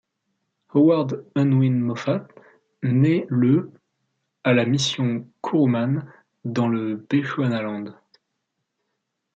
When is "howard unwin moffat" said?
0.69-2.25